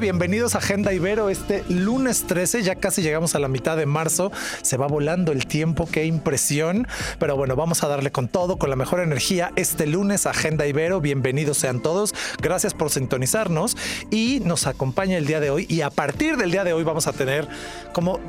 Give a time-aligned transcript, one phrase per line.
[0.00, 1.28] Bienvenidos a Agenda Ibero.
[1.28, 4.32] Este lunes 13, ya casi llegamos a la mitad de marzo.
[4.62, 6.88] Se va volando el tiempo, qué impresión.
[7.18, 9.52] Pero bueno, vamos a darle con todo, con la mejor energía.
[9.56, 11.02] Este lunes, Agenda Ibero.
[11.02, 12.14] Bienvenidos sean todos.
[12.40, 13.76] Gracias por sintonizarnos.
[14.10, 15.66] Y nos acompaña el día de hoy.
[15.68, 17.46] Y a partir del día de hoy vamos a tener
[17.92, 18.20] como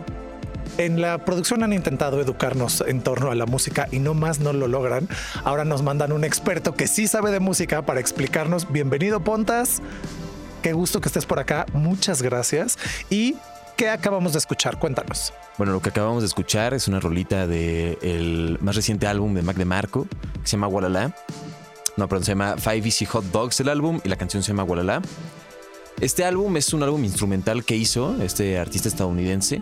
[0.77, 4.51] en la producción han intentado educarnos en torno a la música y no más no
[4.51, 5.07] lo logran.
[5.45, 8.71] Ahora nos mandan un experto que sí sabe de música para explicarnos.
[8.71, 9.81] Bienvenido, Pontas.
[10.61, 11.65] Qué gusto que estés por acá.
[11.73, 12.77] Muchas gracias.
[13.09, 13.35] ¿Y
[13.77, 14.77] qué acabamos de escuchar?
[14.77, 15.33] Cuéntanos.
[15.57, 19.57] Bueno, lo que acabamos de escuchar es una rolita del más reciente álbum de Mac
[19.57, 21.15] DeMarco, que se llama Walala.
[21.97, 24.63] No, perdón, se llama Five Easy Hot Dogs el álbum y la canción se llama
[24.63, 25.01] Walala.
[25.99, 29.61] Este álbum es un álbum instrumental que hizo este artista estadounidense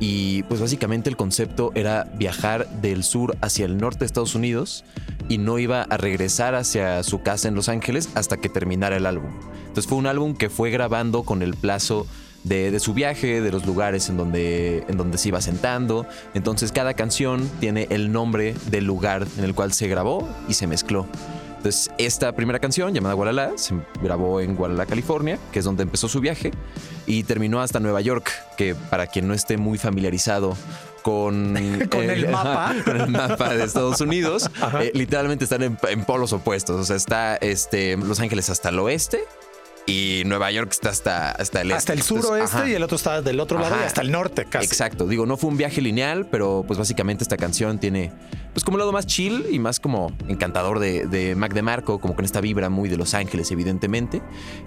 [0.00, 4.84] y pues básicamente el concepto era viajar del sur hacia el norte de Estados Unidos
[5.28, 9.06] y no iba a regresar hacia su casa en Los Ángeles hasta que terminara el
[9.06, 9.30] álbum.
[9.60, 12.06] Entonces fue un álbum que fue grabando con el plazo
[12.44, 14.84] de, su viaje, de los lugares en donde,
[15.16, 16.06] se iba sentando.
[16.34, 20.66] Entonces cada canción tiene el nombre del lugar en el cual se grabó y se
[20.66, 21.06] mezcló.
[21.56, 26.06] Entonces, esta primera canción, llamada Guadalajara, se grabó en Guadalajara, California, que es donde empezó
[26.06, 26.52] su viaje,
[27.06, 30.56] y terminó hasta Nueva York, que para quien no esté muy familiarizado
[31.06, 31.54] con,
[31.90, 32.74] con el, mapa.
[32.84, 36.80] con el mapa de Estados Unidos, eh, literalmente están en, en, polos opuestos.
[36.80, 39.20] O sea, está este, Los Ángeles hasta el oeste
[39.86, 43.38] y Nueva York está hasta, hasta el Hasta el suroeste y el otro está del
[43.38, 44.66] otro lado y hasta el norte casi.
[44.66, 45.06] Exacto.
[45.06, 48.10] Digo, no fue un viaje lineal, pero pues básicamente esta canción tiene
[48.52, 52.16] pues como un lado más chill y más como encantador de, de Mac DeMarco, como
[52.16, 54.22] con esta vibra muy de Los Ángeles, evidentemente.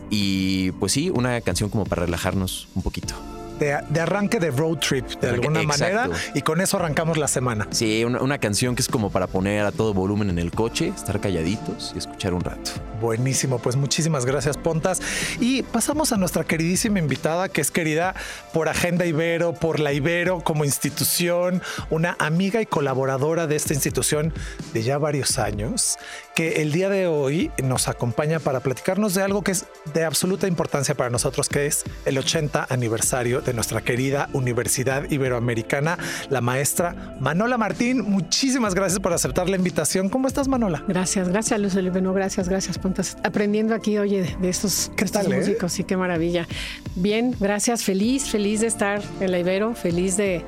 [0.10, 3.14] Y pues sí, una canción como para relajarnos un poquito
[3.60, 7.68] de, arranque de road trip de alguna manera y con eso arrancamos la semana.
[7.72, 10.94] Sí, una, una, canción que es como para poner a todo volumen en el coche,
[10.96, 12.72] estar calladitos y escuchar un rato.
[13.02, 15.02] Buenísimo, pues muchísimas gracias Pontas.
[15.40, 18.16] Y pasamos a nuestra queridísima invitada que es querida
[18.54, 24.34] por Agenda Ibero, por la Ibero como institución, una amiga y colaboradora de esta institución
[24.74, 25.98] de ya varios años
[26.36, 30.48] que el día de hoy nos acompaña para platicarnos de algo que es de absoluta
[30.48, 35.98] importancia para nosotros, que es el 80 aniversario de nuestra querida Universidad Iberoamericana,
[36.30, 38.02] la maestra Manola Martín.
[38.02, 40.10] Muchísimas gracias por aceptar la invitación.
[40.10, 40.84] ¿Cómo estás, Manola?
[40.88, 42.14] Gracias, gracias, Luz Oliveno.
[42.14, 43.18] Gracias, gracias, Pontas.
[43.24, 45.38] Aprendiendo aquí, oye, de, estos, ¿Qué estos tal, eh?
[45.38, 46.48] músicos, sí, qué maravilla.
[46.96, 50.44] Bien, gracias, feliz, feliz de estar en la Ibero, feliz de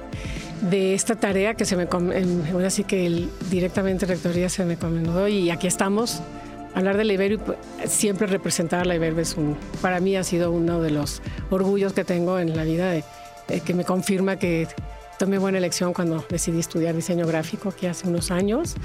[0.62, 1.88] de esta tarea que se me,
[2.54, 6.22] ahora sí que el, directamente Rectoría se me encomendó y aquí estamos.
[6.74, 10.24] Hablar de la Ibero y pues, siempre representar la Ibero es un, para mí ha
[10.24, 13.04] sido uno de los orgullos que tengo en la vida, de,
[13.48, 14.68] de que me confirma que
[15.20, 18.76] tomé buena elección cuando decidí estudiar diseño gráfico aquí hace unos años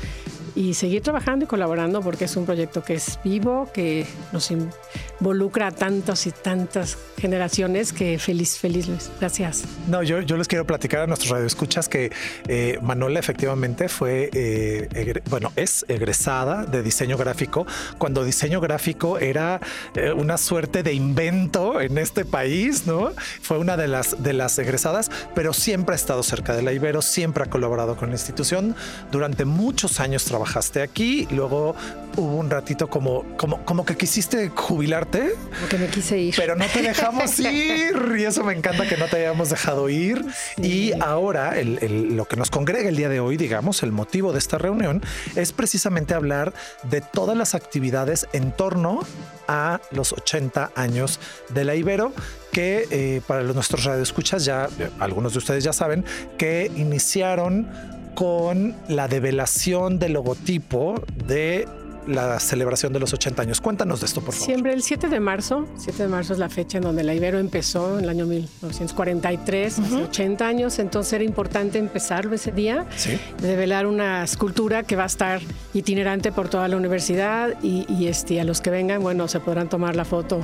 [0.57, 5.69] y seguir trabajando y colaborando porque es un proyecto que es vivo, que nos involucra
[5.69, 9.11] a tantas y tantas generaciones que feliz, feliz Luis.
[9.21, 9.65] Gracias.
[9.87, 12.11] No, yo, yo les quiero platicar a nuestros radioescuchas que
[12.49, 17.67] eh, Manola efectivamente fue, eh, egre, bueno, es egresada de diseño gráfico
[17.99, 19.61] cuando diseño gráfico era
[19.95, 23.13] eh, una suerte de invento en este país, ¿no?
[23.43, 27.03] Fue una de las, de las egresadas, pero siempre ha estado cerca de la Ibero,
[27.03, 28.75] siempre ha colaborado con la institución.
[29.13, 31.75] Durante muchos años trabajaste aquí, luego
[32.17, 35.35] hubo un ratito como, como, como que quisiste jubilarte.
[35.57, 36.35] Como que me quise ir.
[36.37, 40.25] Pero no te dejamos ir y eso me encanta que no te hayamos dejado ir.
[40.57, 40.63] Sí.
[40.63, 44.33] Y ahora el, el, lo que nos congrega el día de hoy, digamos, el motivo
[44.33, 45.03] de esta reunión
[45.35, 49.01] es precisamente hablar de todas las actividades en torno
[49.49, 51.21] a los 80 años
[51.51, 52.13] de la Ibero,
[52.53, 56.05] que eh, para los, nuestros radioescuchas ya, algunos de ustedes ya saben,
[56.39, 60.95] que iniciaron con la develación del logotipo
[61.29, 61.69] de
[62.07, 63.61] la celebración de los 80 años.
[63.61, 64.47] Cuéntanos de esto, por favor.
[64.47, 65.67] Siempre el 7 de marzo.
[65.77, 69.79] 7 de marzo es la fecha en donde la Ibero empezó en el año 1943,
[69.79, 69.85] uh -huh.
[69.85, 70.79] hace 80 años.
[70.79, 73.19] Entonces era importante empezarlo ese día, ¿Sí?
[73.43, 75.41] develar una escultura que va a estar
[75.75, 79.69] itinerante por toda la universidad y, y este, a los que vengan, bueno, se podrán
[79.69, 80.41] tomar la foto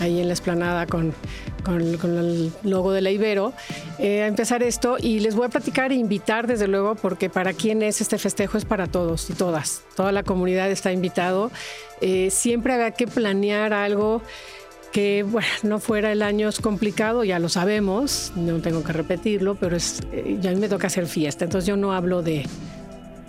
[0.00, 1.14] ahí en la esplanada con,
[1.64, 3.52] con, el logo de la Ibero,
[3.98, 4.96] eh, a empezar esto.
[4.98, 8.58] Y les voy a platicar e invitar desde luego porque para quien es este festejo
[8.58, 11.50] es para todos y todas, toda la comunidad está invitado,
[12.00, 14.22] eh, siempre había que planear algo
[14.92, 19.54] que bueno, no fuera el año es complicado, ya lo sabemos, no tengo que repetirlo,
[19.54, 22.44] pero es, eh, ya a mí me toca hacer fiesta, entonces yo no hablo de,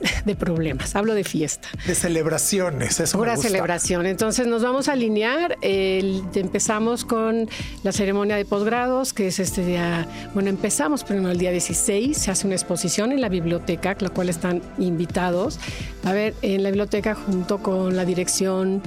[0.26, 1.68] de problemas, hablo de fiesta.
[1.88, 3.50] De celebraciones, eso Pura me gusta.
[3.50, 4.06] celebración.
[4.06, 5.58] Entonces nos vamos a alinear.
[5.62, 7.50] el- empezamos con
[7.84, 12.32] la ceremonia de posgrados, que es este día, bueno, empezamos primero el día 16, se
[12.32, 15.60] hace una exposición en la biblioteca, la cual están invitados.
[16.04, 18.82] A ver, en la biblioteca junto con la dirección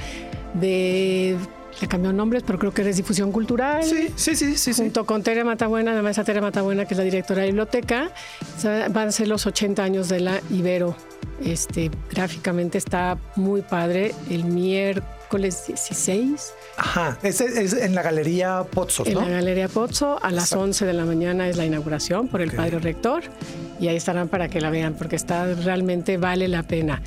[0.55, 1.37] de...
[1.81, 4.83] Le cambió nombres, pero creo que es difusión cultural Sí, sí, sí, sí, sí.
[4.83, 8.11] junto con Tere Matabuena, la maestra Tere Matabuena, que es la directora de la biblioteca.
[8.91, 10.97] Van a ser los 80 años de la Ibero.
[11.45, 14.15] Este, gráficamente está muy padre.
[14.31, 18.65] El miércoles 16 Ajá, es, es en la galería
[19.05, 19.21] en ¿no?
[19.23, 20.19] la Galería Pozzo.
[20.23, 20.65] A las Exacto.
[20.65, 23.25] 11 de la mañana es la inauguración por el padre rector.
[23.81, 27.03] Y ahí estarán para que la vean, porque está realmente vale la pena.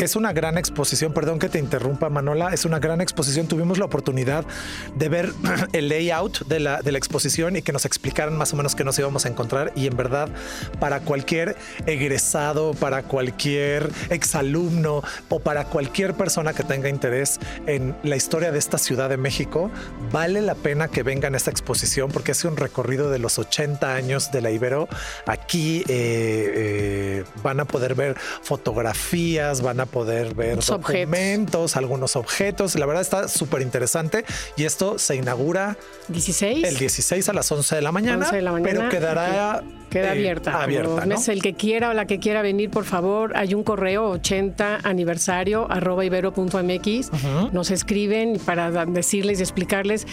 [0.00, 3.48] Que es una gran exposición, perdón que te interrumpa Manola, es una gran exposición.
[3.48, 4.46] Tuvimos la oportunidad
[4.94, 5.30] de ver
[5.74, 8.82] el layout de la, de la exposición y que nos explicaran más o menos qué
[8.82, 10.30] nos íbamos a encontrar y en verdad
[10.78, 11.54] para cualquier
[11.84, 18.58] egresado, para cualquier exalumno o para cualquier persona que tenga interés en la historia de
[18.58, 19.70] esta Ciudad de México,
[20.10, 23.94] vale la pena que vengan a esta exposición porque es un recorrido de los 80
[23.94, 24.88] años de la Ibero.
[25.26, 31.00] Aquí eh, eh, van a poder ver fotografías, van a poder ver Los objetos.
[31.10, 32.74] documentos, algunos objetos.
[32.76, 34.24] La verdad está súper interesante
[34.56, 35.76] y esto se inaugura
[36.08, 36.66] 16.
[36.66, 39.62] el 16 a las 11 de la mañana, 11 de la mañana, pero quedará.
[39.90, 40.62] Queda eh, abierta.
[40.62, 41.16] abierta, ¿no?
[41.26, 45.66] El que quiera o la que quiera venir, por favor, hay un correo 80 aniversario
[45.70, 47.10] arroba ibero.mx.
[47.52, 50.06] Nos escriben para decirles y explicarles.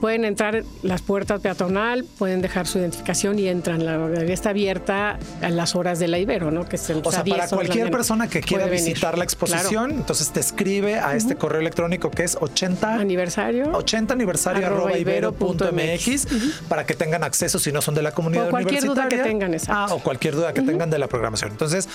[0.00, 3.84] Pueden entrar las puertas peatonal, pueden dejar su identificación y entran.
[3.84, 6.68] La galería está abierta a las horas de la Ibero, ¿no?
[6.68, 8.84] Que es el- O sea, a 10 para cualquier persona que quiera venir.
[8.84, 13.00] visitar la exposición, entonces te escribe a este correo electrónico que es 80 Claro.
[13.00, 13.70] Aniversario.
[13.72, 16.26] 80 aniversario Arroba ibero punto MX
[16.68, 19.24] para que tengan acceso si no son de la comunidad O cualquier duda universitaria.
[19.24, 19.92] que tengan, exacto.
[19.92, 21.50] Ah, o cualquier duda que tengan de la programación.
[21.52, 21.88] Entonces,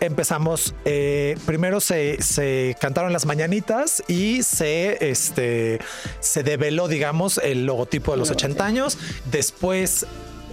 [0.00, 0.74] empezamos.
[0.84, 5.78] eh, primero se, se cantaron las mañanitas y se, este,
[6.20, 8.98] se develó, digamos, el logotipo de los 80 años.
[9.30, 10.06] Después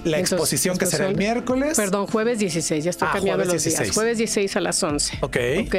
[0.03, 1.77] la Entonces, exposición que será el miércoles.
[1.77, 3.79] Perdón, jueves 16, ya estoy Ah, cambiando los 16.
[3.83, 3.95] días.
[3.95, 5.17] Jueves 16 a las 11.
[5.21, 5.37] Ok.
[5.65, 5.75] Ok.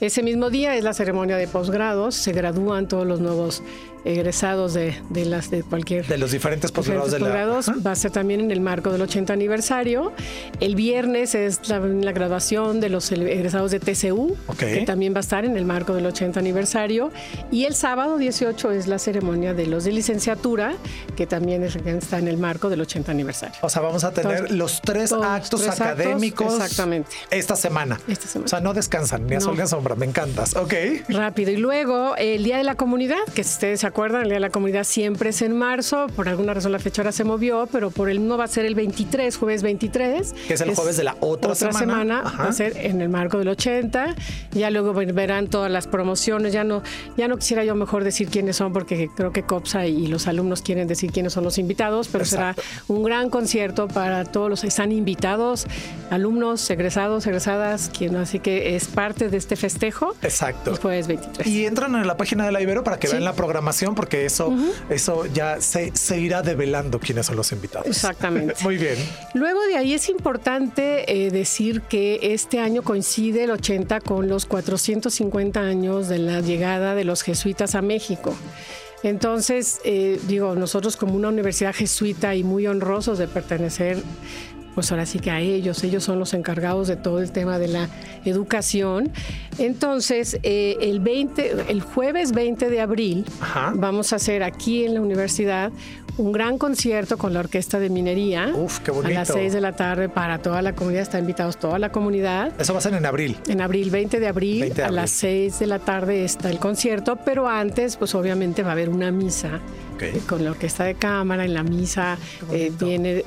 [0.00, 3.62] Ese mismo día es la ceremonia de posgrados, se gradúan todos los nuevos
[4.04, 7.32] egresados de, de las de cualquier De los diferentes posgrados de la.
[7.86, 10.12] Va a ser también en el marco del 80 aniversario.
[10.60, 15.20] El viernes es la, la graduación de los egresados de TCU, que también va a
[15.20, 17.10] estar en el marco del 80 aniversario.
[17.50, 20.74] Y el sábado 18 es la ceremonia de los de licenciatura,
[21.16, 23.56] que también es- está en el marco del 80 aniversario.
[23.62, 27.10] O sea, vamos a tener Entonces, los tres actos tres actos, académicos exactamente.
[27.30, 27.98] esta semana.
[28.08, 28.46] Esta semana.
[28.46, 29.44] O sea, no descansan ni a No.
[29.44, 29.94] sol ni a sombra.
[29.94, 30.54] Me encantas.
[30.56, 30.74] Ok.
[31.08, 31.50] Rápido.
[31.50, 34.40] Y luego el Día de la Comunidad, que si ustedes se acuerdan, el Día de
[34.40, 36.06] la Comunidad siempre es en marzo.
[36.16, 38.64] Por alguna razón la fecha ahora se movió, pero por el no va a ser
[38.64, 40.32] el 23, jueves 23.
[40.48, 42.22] Que es el jueves de la otra semana.
[42.24, 42.42] Ajá.
[42.44, 44.14] Va a ser en el marco del 80.
[44.52, 46.52] Ya luego ver- verán todas las promociones.
[46.52, 46.82] Ya no,
[47.16, 50.62] ya no quisiera yo mejor decir quiénes son, porque creo que COPSA y los alumnos
[50.62, 52.62] quieren decir quiénes son los invitados, pero Exacto.
[52.62, 55.66] será un gran concierto para todos los están invitados,
[56.10, 60.14] alumnos, egresados, egresadas, quien así que es parte de este festejo.
[60.22, 60.70] Exacto.
[60.70, 61.46] El jueves 23.
[61.46, 63.12] Y entran en la página de la Ibero para que Sí.
[63.14, 64.54] vean la programación, porque eso,
[64.88, 67.86] eso ya se, se irá develando quiénes son los invitados.
[67.86, 68.54] Exactamente.
[68.62, 68.96] Muy bien.
[69.34, 74.46] Luego de ahí es importante eh, decir que este año coincide el 80 con los
[74.46, 78.34] 450 años de la llegada de los jesuitas a México.
[79.02, 83.98] Entonces, eh, digo, nosotros como una universidad jesuita y muy honrosos de pertenecer,
[84.74, 87.68] pues ahora sí que a ellos, ellos son los encargados de todo el tema de
[87.68, 87.88] la
[88.24, 89.10] educación.
[89.58, 93.72] Entonces, eh, el 20, el jueves 20 de abril, Ajá.
[93.74, 95.70] vamos a hacer aquí en la universidad
[96.18, 98.52] un gran concierto con la Orquesta de Minería.
[98.54, 99.32] Uf, qué A las bonito.
[99.32, 102.52] 6 de la tarde para toda la comunidad, está invitados toda la comunidad.
[102.60, 103.36] Eso va a ser en abril.
[103.48, 106.58] En abril, 20 de abril, 20 de a las 6 de la tarde está el
[106.58, 109.60] concierto, pero antes, pues obviamente va a haber una misa
[110.00, 111.44] eh, con la orquesta de cámara.
[111.44, 112.18] En la misa
[112.50, 112.86] eh, bonito.
[112.86, 113.24] viene.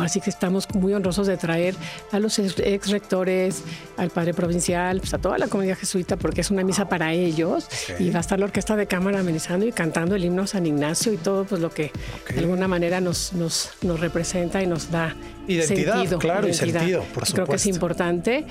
[0.00, 1.74] Así que estamos muy honrosos de traer
[2.12, 3.62] a los ex, rectores,
[3.96, 7.68] al padre provincial, pues a toda la comunidad jesuita, porque es una misa para ellos.
[7.98, 11.12] Y va a estar la orquesta de cámara amenizando y cantando el himno San Ignacio
[11.12, 11.90] y todo, pues lo que
[12.32, 15.14] de alguna manera nos, nos, nos representa y nos da
[15.46, 17.68] Identidad, sentido, claro, y sentido, por Creo que es supuesto.
[17.68, 18.44] importante.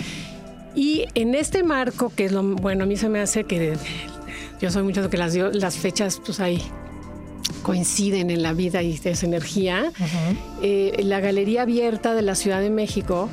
[0.76, 3.74] Y en este marco, que es lo bueno, a mí se me hace que
[4.62, 6.62] yo soy mucho de que las, dio- las fechas, pues ahí
[7.63, 9.91] coinciden en la vida y es energía.
[10.62, 13.29] Eh, la Galería Abierta de la Ciudad de México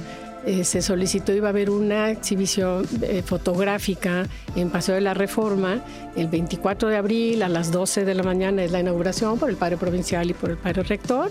[0.46, 5.82] eh, se solicitó iba a haber una exhibición eh, fotográfica en Paseo de la Reforma
[6.16, 9.56] el 24 de abril a las 12 de la mañana es la inauguración por el
[9.56, 11.30] padre provincial y por el padre rector,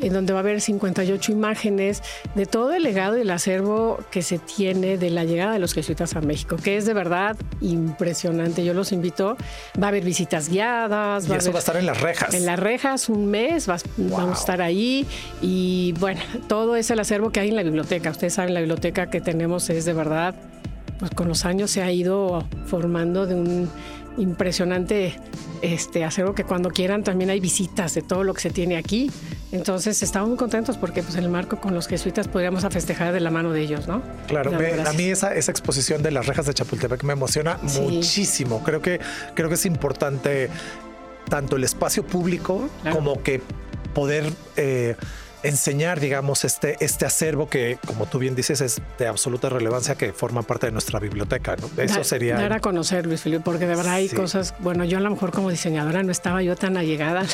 [0.00, 2.02] en donde va a haber 58 imágenes
[2.34, 5.72] de todo el legado y el acervo que se tiene de la llegada de los
[5.72, 8.64] jesuitas a México, que es de verdad impresionante.
[8.64, 9.36] Yo los invito,
[9.80, 11.28] va a haber visitas guiadas.
[11.28, 12.34] Y eso va a estar en las rejas.
[12.34, 15.06] En las rejas un mes, vamos a estar ahí
[15.40, 18.10] y bueno, todo es el acervo que hay en la biblioteca.
[18.10, 20.32] Ustedes saben, la biblioteca que tenemos es de verdad,
[21.00, 23.68] pues con los años se ha ido formando de un
[24.16, 25.16] impresionante
[25.60, 29.10] este, acervo que cuando quieran también hay visitas de todo lo que se tiene aquí.
[29.50, 33.12] Entonces estamos muy contentos porque pues en el marco con los jesuitas podríamos a festejar
[33.12, 34.02] de la mano de ellos, ¿no?
[34.28, 38.62] Claro, a mí esa, esa exposición de las rejas de Chapultepec me emociona muchísimo.
[38.62, 39.00] Creo que,
[39.34, 40.48] creo que es importante
[41.28, 43.42] tanto el espacio público como que
[43.94, 44.32] poder...
[44.56, 44.94] Eh,
[45.42, 50.12] enseñar, digamos, este, este acervo que, como tú bien dices, es de absoluta relevancia que
[50.12, 51.56] forma parte de nuestra biblioteca.
[51.56, 51.82] ¿no?
[51.82, 52.36] Eso sería.
[52.36, 54.54] Dar a conocer, Luis Felipe, porque de verdad hay cosas.
[54.58, 57.24] Bueno, yo a lo mejor como diseñadora no estaba yo tan allegada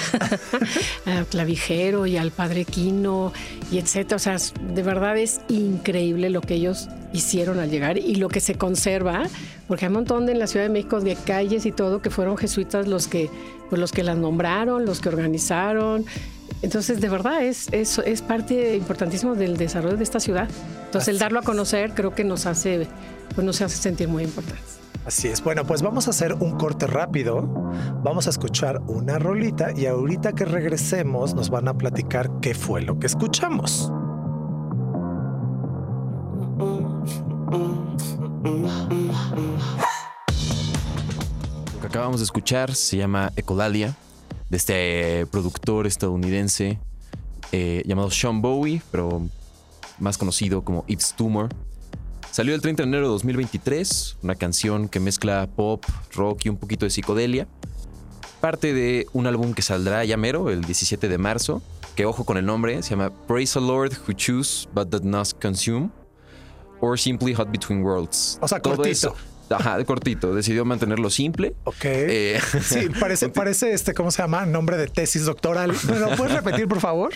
[1.06, 3.32] al clavijero y al padre Quino
[3.70, 4.16] y etcétera.
[4.16, 8.40] O sea, de verdad es increíble lo que ellos hicieron al llegar y lo que
[8.40, 9.23] se conserva,
[9.68, 12.11] porque hay un montón de, en la Ciudad de México de calles y todo que
[12.11, 13.30] fueron jesuitas los que,
[13.70, 16.04] pues los que las nombraron, los que organizaron.
[16.64, 20.49] Entonces, de verdad, es, es, es parte importantísima del desarrollo de esta ciudad.
[20.87, 22.88] Entonces, el darlo a conocer creo que nos hace,
[23.35, 24.78] pues nos hace sentir muy importantes.
[25.04, 25.44] Así es.
[25.44, 27.42] Bueno, pues vamos a hacer un corte rápido.
[28.02, 32.80] Vamos a escuchar una rolita y ahorita que regresemos nos van a platicar qué fue
[32.80, 33.92] lo que escuchamos.
[41.75, 43.94] Lo que acabamos de escuchar se llama Ecolalia
[44.50, 46.78] de este productor estadounidense
[47.52, 49.22] eh, llamado Sean Bowie, pero
[49.98, 51.48] más conocido como Yves Tumor.
[52.30, 55.84] Salió el 30 de enero de 2023, una canción que mezcla pop,
[56.14, 57.46] rock y un poquito de psicodelia.
[58.40, 61.62] Parte de un álbum que saldrá ya mero, el 17 de marzo,
[61.94, 65.40] que ojo con el nombre, se llama Praise the Lord Who Choose But Does Not
[65.40, 65.90] Consume,
[66.80, 68.38] or Simply Hot Between Worlds.
[68.42, 69.14] O sea, Todo cortito.
[69.50, 70.34] Ajá, de cortito.
[70.34, 71.54] Decidió mantenerlo simple.
[71.64, 71.84] Ok.
[71.84, 74.46] Eh, sí, parece, parece este, ¿cómo se llama?
[74.46, 75.72] Nombre de tesis doctoral.
[75.88, 77.14] ¿Lo puedes repetir, por favor?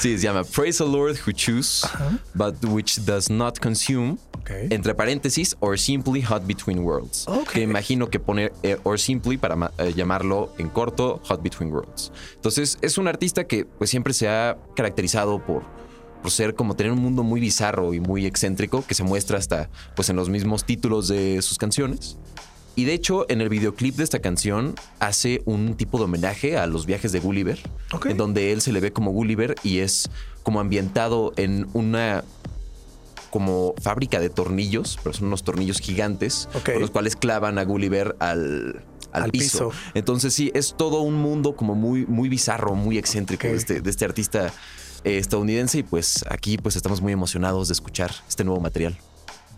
[0.00, 1.86] Sí, se llama Praise the Lord who choose,
[2.34, 4.18] but which does not consume.
[4.48, 7.26] Entre paréntesis, or simply hot between worlds.
[7.52, 12.12] Que imagino que poner eh, or simply para eh, llamarlo en corto hot between worlds.
[12.36, 15.64] Entonces, es un artista que pues siempre se ha caracterizado por
[16.26, 19.70] por ser como tener un mundo muy bizarro y muy excéntrico que se muestra hasta
[19.94, 22.16] pues en los mismos títulos de sus canciones.
[22.74, 26.66] Y de hecho, en el videoclip de esta canción hace un tipo de homenaje a
[26.66, 27.60] los viajes de Gulliver,
[28.06, 30.10] en donde él se le ve como Gulliver y es
[30.42, 32.24] como ambientado en una
[33.30, 38.16] como fábrica de tornillos, pero son unos tornillos gigantes, con los cuales clavan a Gulliver
[38.18, 39.70] al, al, piso.
[39.94, 43.90] Entonces sí, es todo un mundo como muy, muy bizarro, muy excéntrico de, este, de
[43.90, 44.52] este artista
[45.06, 48.98] eh, estadounidense y pues aquí pues estamos muy emocionados de escuchar este nuevo material.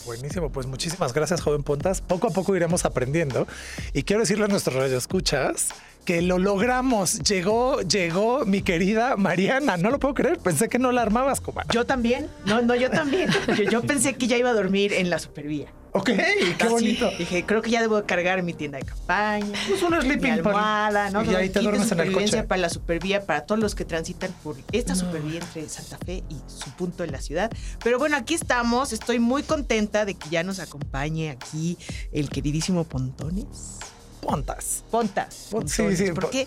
[0.04, 2.02] Buenísimo, pues muchísimas gracias, joven Pontas.
[2.02, 3.46] Poco a poco iremos aprendiendo.
[3.94, 5.70] Y quiero decirle a nuestros radioescuchas
[6.04, 7.18] que lo logramos.
[7.20, 9.76] Llegó, llegó mi querida Mariana.
[9.76, 10.38] No lo puedo creer.
[10.38, 11.68] Pensé que no la armabas, comadre.
[11.72, 12.28] Yo también.
[12.46, 13.30] No, no, yo también.
[13.70, 15.72] yo pensé que ya iba a dormir en la supervía.
[15.92, 16.10] Ok,
[16.58, 17.10] qué bonito.
[17.18, 19.58] Dije, creo que ya debo cargar mi tienda de campaña.
[19.68, 21.24] Pues una sleeping almohada, ¿no?
[21.24, 22.42] Y ahí te duermes en el coche.
[22.42, 26.36] para la supervía, para todos los que transitan por esta supervía entre Santa Fe y
[26.46, 27.50] su punto en la ciudad.
[27.82, 28.92] Pero bueno, aquí estamos.
[28.92, 31.78] Estoy muy contenta de que ya nos acompañe aquí
[32.12, 33.78] el queridísimo Pontones.
[34.20, 34.84] Pontas.
[34.90, 35.50] Pontas.
[35.66, 36.12] sí, sí.
[36.12, 36.46] Porque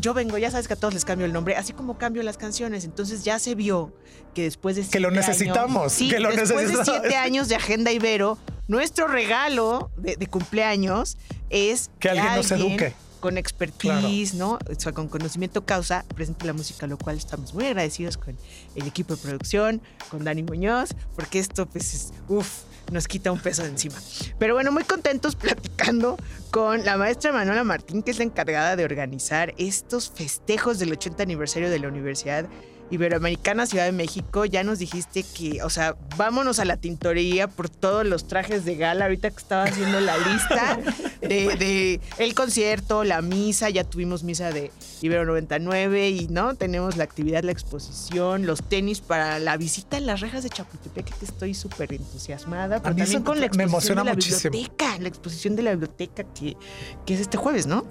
[0.00, 2.36] yo vengo, ya sabes que a todos les cambio el nombre, así como cambio las
[2.36, 2.84] canciones.
[2.84, 3.92] Entonces ya se vio
[4.34, 7.92] que después de que lo necesitamos, sí, que lo después de siete años de Agenda
[7.92, 11.16] Ibero, nuestro regalo de, cumpleaños
[11.50, 14.58] es que, alguien, nos eduque con expertise, ¿no?
[14.70, 18.36] O sea, con conocimiento causa, presente la música, lo cual estamos muy agradecidos con
[18.74, 23.38] el equipo de producción, con Dani Muñoz, porque esto, pues, es, uff, nos quita un
[23.38, 23.96] peso de encima.
[24.38, 26.16] Pero bueno, muy contentos platicando
[26.50, 31.22] con la maestra Manuela Martín, que es la encargada de organizar estos festejos del 80
[31.22, 32.46] aniversario de la Universidad
[32.90, 37.68] Iberoamericana Ciudad de México, ya nos dijiste que, o sea, vámonos a la tintorería por
[37.68, 40.78] todos los trajes de gala, ahorita que estaba haciendo la lista
[41.20, 44.70] de, el concierto, la misa, ya tuvimos misa de
[45.02, 46.54] Ibero 99 y, ¿no?
[46.54, 51.18] Tenemos la actividad, la exposición, los tenis para la visita en las rejas de Chapultepec,
[51.18, 55.62] que estoy súper entusiasmada, pero también con la exposición de la biblioteca, la exposición de
[55.62, 56.56] la biblioteca que,
[57.04, 57.84] que es este jueves, ¿no?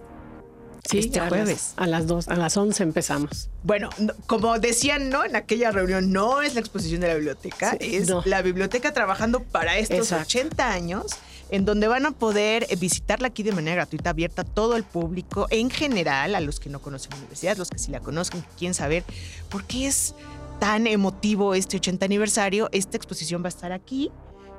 [0.90, 1.74] Sí, este a jueves.
[1.76, 3.50] Las, a las dos, a las 11 empezamos.
[3.64, 5.26] Bueno, no- como decían, ¿no?
[5.26, 8.22] En aquella reunión, no es la exposición de la biblioteca, Sí, es no.
[8.26, 10.24] la biblioteca trabajando para estos Exacto.
[10.26, 11.06] 80 años,
[11.50, 14.84] en donde van a poder eh, visitarla aquí de manera gratuita, abierta a todo el
[14.84, 18.42] público, en general, a los que no conocen la universidad, los que sí la conozcan,
[18.42, 19.04] que quieren saber
[19.50, 20.14] por qué es
[20.60, 22.70] tan emotivo este 80 aniversario.
[22.72, 24.12] Esta exposición va a estar aquí.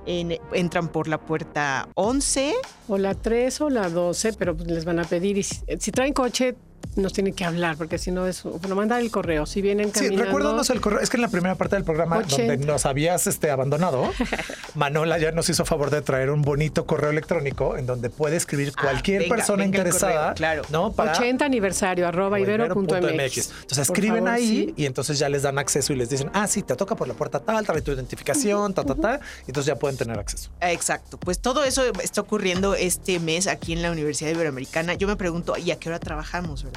[0.07, 2.55] En- entran por la puerta 11.
[2.89, 5.37] O la 3 o la 12, pero pues les van a pedir.
[5.39, 6.57] Y si, si traen coche,
[6.95, 8.43] nos tienen que hablar, porque si no es.
[8.45, 9.47] Bueno, mandar el correo.
[9.47, 10.25] Si vienen Sí, caminando.
[10.25, 11.01] recuérdanos el correo.
[11.01, 12.53] Es que en la primera parte del programa, 80.
[12.53, 14.11] donde nos habías este, abandonado,
[14.75, 18.73] Manola ya nos hizo favor de traer un bonito correo electrónico en donde puede escribir
[18.77, 20.13] Ah, cualquier venga, persona venga interesada.
[20.13, 20.63] correo, claro.
[20.71, 20.95] ¿no?
[20.97, 22.93] 80 aniversario, arroba ibero.mx.
[23.01, 24.75] Entonces escriben favor, ahí sí.
[24.77, 27.15] y entonces ya les dan acceso y les dicen, ah, sí, te toca por la
[27.15, 29.21] puerta tal, trae tu identificación, ta, ta, ta.
[29.47, 30.51] Y entonces ya pueden tener acceso.
[30.61, 34.95] Exacto, pues todo eso está ocurriendo este mes aquí en la Universidad Iberoamericana.
[34.95, 36.76] Yo me pregunto, ¿y a qué hora trabajamos, verdad?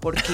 [0.00, 0.32] Porque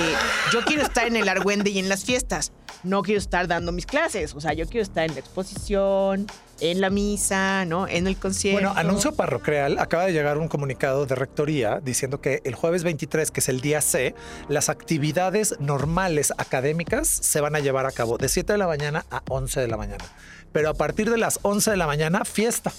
[0.52, 2.52] yo quiero estar en el Argüende y en las fiestas.
[2.82, 4.34] No quiero estar dando mis clases.
[4.34, 6.26] O sea, yo quiero estar en la exposición,
[6.60, 7.86] en la misa, ¿no?
[7.86, 8.60] En el concierto.
[8.60, 9.78] Bueno, anuncio parroquial.
[9.78, 13.60] Acaba de llegar un comunicado de rectoría diciendo que el jueves 23, que es el
[13.60, 14.14] día C,
[14.48, 19.04] las actividades normales académicas se van a llevar a cabo de 7 de la mañana
[19.10, 20.04] a 11 de la mañana.
[20.52, 22.72] Pero a partir de las 11 de la mañana, fiesta.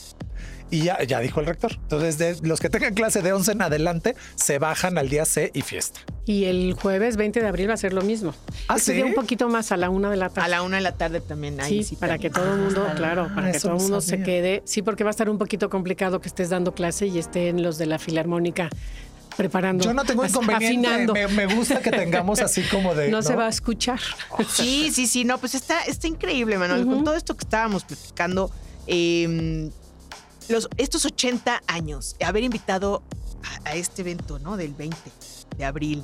[0.71, 1.73] Y ya, ya dijo el rector.
[1.73, 5.51] Entonces, de los que tengan clase de 11 en adelante, se bajan al día C
[5.53, 5.99] y fiesta.
[6.25, 8.33] Y el jueves 20 de abril va a ser lo mismo.
[8.69, 8.95] ¿Ah, Este sí?
[8.95, 10.45] día un poquito más a la una de la tarde.
[10.45, 11.83] a la una de la tarde también hay.
[11.83, 14.63] Sí, para que todo el mundo, claro, para que eso todo el mundo se quede.
[14.65, 17.77] Sí, porque va a estar un poquito complicado que estés dando clase y estén los
[17.77, 18.69] de la filarmónica
[19.35, 19.83] preparando.
[19.83, 21.27] Yo no tengo inconveniente.
[21.29, 23.09] Me gusta que tengamos así como de.
[23.09, 23.99] no, se va a escuchar.
[24.47, 26.85] Sí, sí, sí, no, pues está, está increíble, Manuel.
[26.85, 28.51] Con todo esto que estábamos platicando,
[28.87, 29.69] eh,
[30.51, 33.03] los, estos 80 años, haber invitado
[33.65, 34.57] a, este evento, ¿no?
[34.57, 34.97] Del 20
[35.57, 36.03] de abril,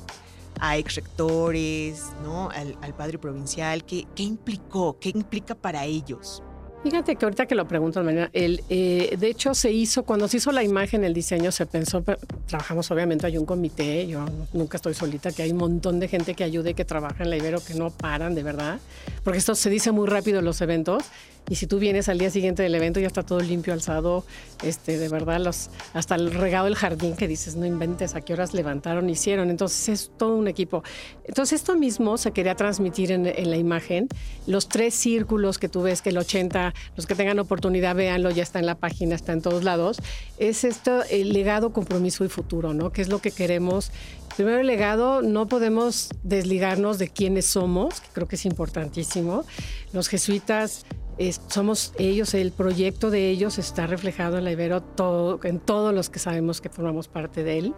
[0.60, 2.50] a ex rectores, ¿no?
[2.50, 4.98] Al, padre provincial, ¿qué, ¿qué implicó?
[4.98, 6.42] ¿Qué implica para ellos?
[6.82, 10.36] Fíjate que ahorita que lo pregunto, María, el, eh, de hecho se hizo, cuando se
[10.36, 12.04] hizo la imagen, el diseño, se pensó,
[12.46, 16.34] trabajamos obviamente, hay un comité, yo nunca estoy solita, que hay un montón de gente
[16.34, 18.78] que ayude, que trabaja en la Ibero, que no paran, de verdad,
[19.24, 21.02] porque esto se dice muy rápido en los eventos,
[21.48, 24.24] y si tú vienes al día siguiente del evento ya está todo limpio, alzado,
[24.62, 28.32] este, de verdad, los, hasta el regado del jardín que dices, no inventes a qué
[28.34, 30.82] horas levantaron, hicieron, entonces es todo un equipo.
[31.24, 34.08] Entonces esto mismo se quería transmitir en, en la imagen,
[34.46, 38.42] los tres círculos que tú ves, que el 80, los que tengan oportunidad, véanlo, ya
[38.42, 39.98] está en la página, está en todos lados,
[40.38, 42.92] es esto, el legado, compromiso y futuro, ¿no?
[42.92, 43.90] Que es lo que queremos.
[44.36, 49.44] Primero el legado, no podemos desligarnos de quiénes somos, que creo que es importantísimo.
[49.92, 50.84] Los jesuitas
[51.18, 55.92] es- somos ellos, el proyecto de ellos está reflejado en la Ibero todo, en todos
[55.94, 57.74] los que sabemos que formamos parte de él.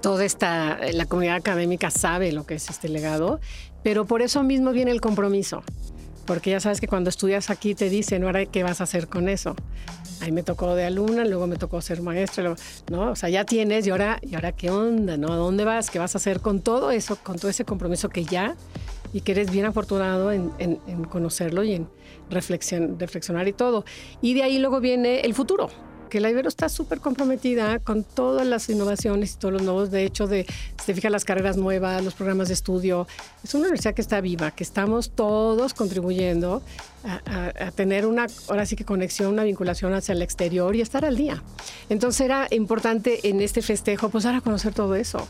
[0.00, 3.40] Toda esta, la comunidad académica sabe lo que es este legado,
[3.82, 5.62] pero por eso mismo viene el compromiso,
[6.26, 9.28] porque ya sabes que cuando estudias aquí te dicen, ahora qué vas a hacer con
[9.30, 9.56] eso.
[10.20, 12.58] Ahí me tocó de alumna, luego me tocó ser maestra, luego-
[12.90, 13.10] ¿no?
[13.12, 15.32] O sea, ya tienes y ahora, y ahora qué onda, ¿no?
[15.32, 15.90] ¿A dónde vas?
[15.90, 18.56] ¿Qué vas a hacer con todo eso, con todo ese compromiso que ya
[19.12, 21.88] y que eres bien afortunado en, en- en conocerlo y en
[22.30, 23.84] reflexión, reflexionar y todo.
[24.20, 25.70] Y de ahí luego viene el futuro,
[26.14, 30.04] que la Ibero está súper comprometida con todas las innovaciones y todos los nuevos, de
[30.04, 30.46] hecho, de,
[30.78, 33.08] si te fijas, las carreras nuevas, los programas de estudio.
[33.42, 36.62] Es una universidad que está viva, que estamos todos contribuyendo
[37.02, 41.16] a, tener una, ahora sí que conexión, una vinculación hacia el exterior y estar al
[41.16, 41.42] día.
[41.88, 45.26] Entonces era importante en este festejo, pues dar a conocer todo eso.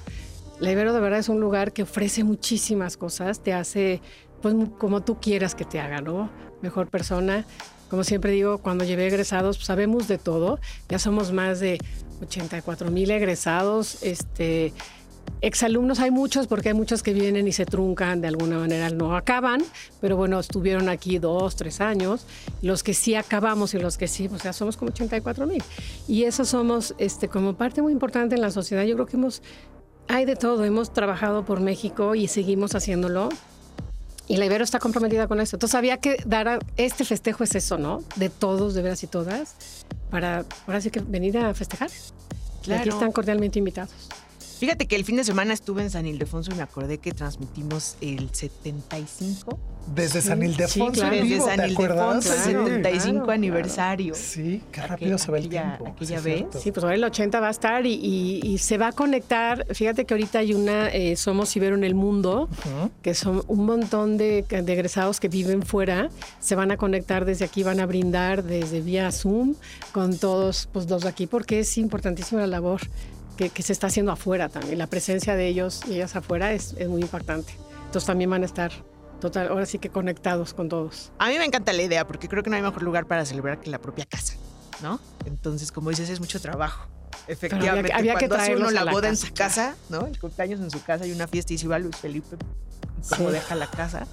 [0.60, 4.02] La Ibero de verdad es un lugar que ofrece muchísimas cosas, te hace
[4.44, 6.28] pues como tú quieras que te haga, ¿no?
[6.60, 7.46] Mejor persona.
[7.88, 10.58] Como siempre digo, cuando llevé egresados, pues, sabemos de todo.
[10.90, 11.78] Ya somos más de
[12.20, 14.02] 84 mil egresados.
[14.02, 14.74] Este,
[15.40, 19.16] exalumnos hay muchos porque hay muchos que vienen y se truncan de alguna manera, no
[19.16, 19.62] acaban,
[20.02, 22.26] pero bueno, estuvieron aquí dos, tres años.
[22.60, 25.62] Los que sí acabamos y los que sí, pues ya somos como 84 mil.
[26.06, 28.82] Y eso somos este, como parte muy importante en la sociedad.
[28.82, 29.40] Yo creo que hemos,
[30.06, 33.30] hay de todo, hemos trabajado por México y seguimos haciéndolo.
[34.26, 35.56] Y la Ibero está comprometida con eso.
[35.56, 38.02] Entonces había que dar a, este festejo es eso, ¿no?
[38.16, 39.54] De todos, de veras y todas,
[40.10, 41.90] para ahora sí que venir a festejar.
[41.90, 42.90] Y aquí Claro.
[42.92, 43.90] están cordialmente invitados.
[44.64, 47.96] Fíjate que el fin de semana estuve en San Ildefonso y me acordé que transmitimos
[48.00, 49.58] el 75.
[49.94, 51.16] Desde San Ildefonso sí, claro.
[51.16, 51.60] Desde San.
[51.70, 54.14] Ildefonso, Claro, 75 claro, aniversario.
[54.14, 55.86] Sí, qué rápido se ve el tiempo.
[55.88, 56.36] aquella Sí, vez.
[56.38, 56.60] cierto.
[56.60, 59.66] Sí, pues ahora el 80 va a estar y, y- y se va a conectar.
[59.74, 62.48] Fíjate que ahorita hay una, eh, Somos Ibero en el Mundo,
[63.02, 66.08] que son un montón de, de egresados que viven fuera,
[66.40, 69.54] se van a conectar desde aquí, van a brindar desde vía Zoom
[69.92, 72.80] con todos pues, los de aquí, porque es importantísima la labor
[73.36, 74.78] que, se está haciendo afuera también.
[74.78, 77.54] La presencia de ellos y ellas afuera es, es muy impactante.
[77.86, 78.72] Entonces también van a estar
[79.20, 81.12] total, ahora sí que conectados con todos.
[81.18, 83.60] A mí me encanta la idea porque creo que no hay mejor lugar para celebrar
[83.60, 84.34] que la propia casa,
[84.82, 85.00] ¿no?
[85.24, 86.88] Entonces, como dices, es mucho trabajo.
[87.26, 90.06] Efectivamente, había, que hace uno la, boda en su casa, ¿no?
[90.06, 92.36] El cumpleaños en su casa y una fiesta y si va Luis Felipe,
[93.08, 94.06] como deja la casa,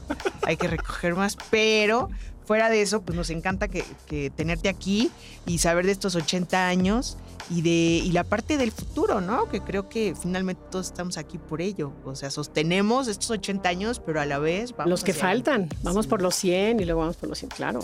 [0.44, 2.10] hay que recoger más, pero
[2.52, 5.10] fuera de eso, pues nos encanta que, tenerte aquí
[5.46, 7.18] y saber de estos 80 años
[7.50, 9.48] y de y la parte del futuro, ¿no?
[9.48, 11.94] Que creo que finalmente todos estamos aquí por ello.
[12.04, 15.70] O sea, sostenemos estos 80 años, pero a la vez vamos Los que faltan.
[15.82, 17.80] Vamos por los 100 y luego vamos por los 100, claro.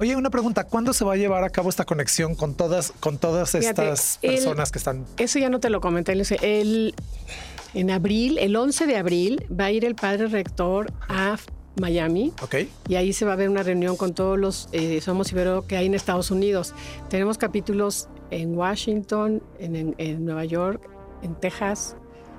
[0.00, 3.18] Oye, una pregunta, ¿cuándo se va a llevar a cabo esta conexión con todas con
[3.18, 6.92] todas estas personas que están Eso ya no te lo comenté, el
[7.72, 11.36] en abril, el 11 de abril va a ir el padre rector a
[11.80, 12.32] Miami.
[12.42, 12.56] Ok.
[12.88, 15.76] Y ahí se va a ver una reunión con todos los eh, Somos Ibero que
[15.76, 16.74] hay en Estados Unidos.
[17.08, 20.88] Tenemos capítulos en Washington, en, Nueva York,
[21.22, 21.96] en Texas.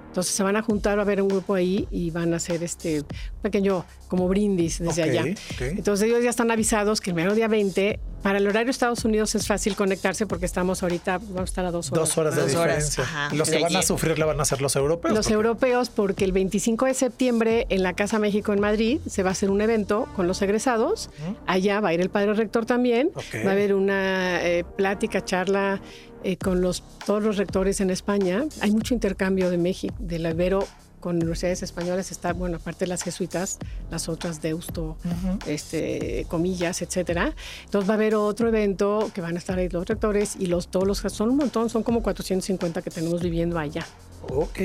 [0.07, 2.63] Entonces se van a juntar, va a haber un grupo ahí y van a hacer
[2.63, 3.03] este
[3.43, 5.23] pequeño como brindis desde allá.
[5.59, 9.05] Entonces ellos ya están avisados que el mero día 20 para el horario de Estados
[9.05, 12.09] Unidos es fácil conectarse porque estamos ahorita, vamos a estar a dos horas.
[12.09, 13.05] Dos horas de diferencia.
[13.33, 15.15] los que van a sufrir le van a ser los europeos.
[15.15, 19.29] Los europeos, porque el 25 de septiembre en la Casa México en Madrid se va
[19.29, 21.09] a hacer un evento con los egresados.
[21.45, 23.11] Allá va a ir el padre rector también.
[23.45, 25.81] Va a haber una eh, plática, charla
[26.23, 28.43] eh, con los, todos los rectores en España.
[28.61, 30.67] Hay mucho intercambio de México, del Ibero
[30.99, 33.57] con universidades españolas está, bueno, aparte de las jesuitas,
[33.89, 34.97] las otras Deusto,
[35.45, 37.33] este, comillas, etcétera.
[37.65, 40.69] Entonces va a haber otro evento que van a estar ahí los rectores y los
[40.69, 43.85] todos los son un montón, son como 450 que tenemos viviendo allá.
[44.29, 44.59] Ok.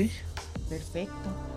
[0.69, 1.13] Perfecto.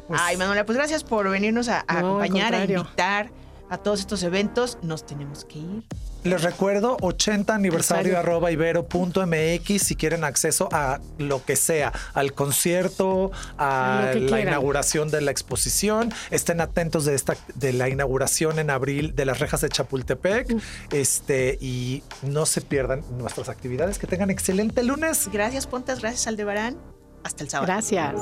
[0.07, 3.31] Pues Ay, Manuela, pues gracias por venirnos a, acompañar, a invitar
[3.69, 4.79] a todos estos eventos.
[4.83, 5.85] Nos tenemos que ir.
[6.25, 13.31] Les recuerdo 80 aniversario arroba ibero.mx si quieren acceso a lo que sea, al concierto,
[13.57, 16.13] a la inauguración de la exposición.
[16.31, 20.57] Estén atentos de esta de la inauguración en abril de las rejas de Chapultepec.
[20.93, 23.99] Este y no se pierdan nuestras actividades.
[23.99, 25.29] Que tengan excelente lunes.
[25.33, 26.77] Gracias, Pontas, gracias Aldebarán.
[27.23, 27.73] Hasta el sábado.
[27.73, 28.15] Gracias.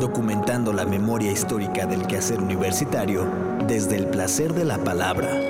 [0.00, 3.30] Documentando la memoria histórica del quehacer universitario
[3.66, 5.49] desde el placer de la palabra